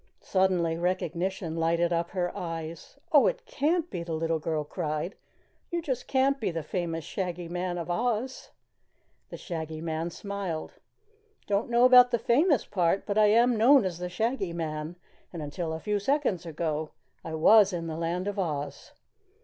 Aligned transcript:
Suddenly 0.23 0.77
recognition 0.79 1.57
lighted 1.57 1.93
up 1.93 2.09
her 2.09 2.35
eyes. 2.35 2.97
"Oh, 3.11 3.27
it 3.27 3.45
can't 3.45 3.87
be!" 3.91 4.01
the 4.01 4.15
little 4.15 4.39
girl 4.39 4.63
cried. 4.63 5.13
"You 5.69 5.79
just 5.79 6.07
can't 6.07 6.39
be 6.39 6.49
the 6.49 6.63
famous 6.63 7.03
Shaggy 7.05 7.47
Man 7.47 7.77
of 7.77 7.91
Oz!" 7.91 8.49
The 9.29 9.37
Shaggy 9.37 9.79
Man 9.79 10.09
smiled. 10.09 10.71
"Don't 11.45 11.69
know 11.69 11.85
about 11.85 12.09
the 12.09 12.17
famous 12.17 12.65
part, 12.65 13.05
but 13.05 13.19
I 13.19 13.27
am 13.27 13.55
known 13.55 13.85
as 13.85 13.99
the 13.99 14.09
Shaggy 14.09 14.53
Man, 14.53 14.95
and 15.31 15.39
until 15.43 15.71
a 15.71 15.79
few 15.79 15.99
seconds 15.99 16.47
ago 16.47 16.89
I 17.23 17.35
was 17.35 17.71
in 17.71 17.85
the 17.85 17.95
Land 17.95 18.27
of 18.27 18.39
Oz." 18.39 18.93